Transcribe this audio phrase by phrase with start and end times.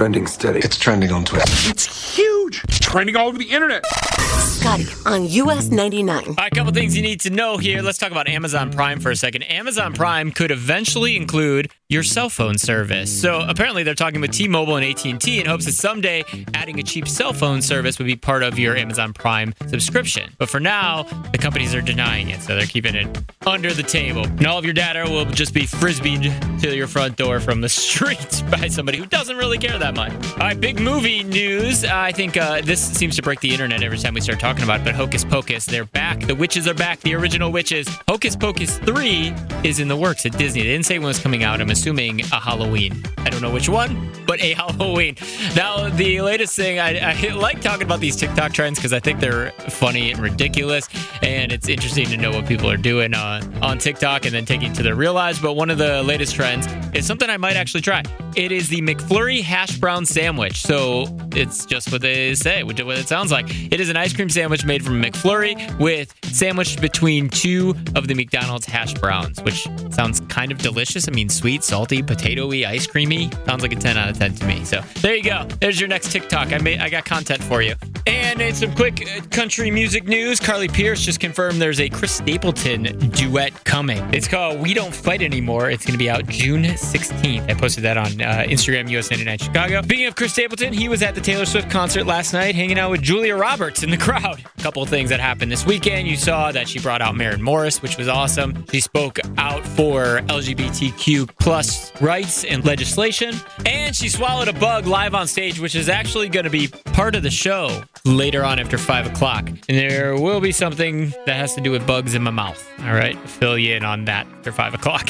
[0.00, 0.60] Trending steady.
[0.60, 1.44] It's trending on Twitter.
[1.68, 2.64] It's huge.
[2.64, 3.84] It's trending all over the internet.
[3.84, 6.24] Scotty on US 99.
[6.26, 7.82] All right, a couple things you need to know here.
[7.82, 9.42] Let's talk about Amazon Prime for a second.
[9.42, 13.20] Amazon Prime could eventually include your cell phone service.
[13.20, 16.24] So apparently they're talking with T-Mobile and AT&T in hopes that someday
[16.54, 20.30] adding a cheap cell phone service would be part of your Amazon Prime subscription.
[20.38, 21.02] But for now,
[21.32, 24.24] the companies are denying it, so they're keeping it under the table.
[24.24, 27.68] And all of your data will just be frisbeed to your front door from the
[27.80, 30.12] street by somebody who doesn't really care that much.
[30.32, 31.84] All right, big movie news.
[31.84, 34.80] I think uh, this seems to break the internet every time we start talking about
[34.80, 36.20] it, but Hocus Pocus, they're back.
[36.20, 37.88] The witches are back, the original witches.
[38.06, 40.62] Hocus Pocus 3 is in the works at Disney.
[40.62, 41.60] They didn't say when it's coming out.
[41.60, 43.02] I'm assuming a Halloween.
[43.16, 45.16] I don't know which one, but a Halloween.
[45.56, 49.18] Now, the latest thing, I, I like talking about these TikTok trends because I think
[49.18, 50.88] they're funny and ridiculous,
[51.22, 54.74] and it's interesting to know what people are doing uh, on TikTok and then taking
[54.74, 55.38] to their real lives.
[55.38, 58.02] But one of the latest trends is something I might actually try.
[58.36, 60.60] It is the McFlurry hash brown sandwich.
[60.60, 61.06] So
[61.36, 63.46] it's just what they say, which is what it sounds like.
[63.72, 68.14] It is an ice cream sandwich made from McFlurry with sandwiched between two of the
[68.14, 71.08] McDonald's hash browns, which sounds kind of delicious.
[71.08, 73.30] I mean, sweet, salty, potatoy, ice creamy.
[73.46, 74.64] Sounds like a 10 out of 10 to me.
[74.64, 75.46] So there you go.
[75.60, 76.52] There's your next TikTok.
[76.52, 77.74] I made, I got content for you.
[78.06, 82.12] And in some quick uh, country music news, Carly Pearce just confirmed there's a Chris
[82.12, 84.02] Stapleton duet coming.
[84.14, 85.70] It's called We Don't Fight Anymore.
[85.70, 87.50] It's going to be out June 16th.
[87.50, 89.82] I posted that on uh, Instagram, US 99 Chicago.
[89.82, 92.90] Speaking of Chris Stapleton, he was at the Taylor Swift concert last night hanging out
[92.90, 94.42] with Julia Roberts in the crowd.
[94.58, 96.08] A couple things that happened this weekend.
[96.08, 98.64] You saw that she brought out Maren Morris, which was awesome.
[98.70, 103.34] She spoke out for LGBTQ plus rights and legislation.
[103.66, 107.14] And she swallowed a bug live on stage, which is actually going to be part
[107.14, 107.82] of the show
[108.16, 109.48] later on after 5 o'clock.
[109.48, 112.66] And there will be something that has to do with bugs in my mouth.
[112.80, 115.08] All right, fill you in on that after 5 o'clock.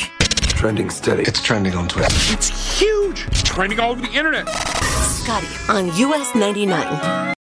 [0.60, 1.22] Trending steady.
[1.22, 2.08] It's trending on Twitter.
[2.10, 3.26] It's huge.
[3.28, 4.48] It's trending all over the internet.
[4.48, 7.34] Scotty on US 99.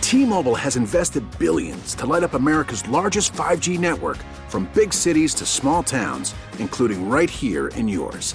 [0.00, 4.16] T-Mobile has invested billions to light up America's largest 5G network
[4.48, 8.34] from big cities to small towns, including right here in yours.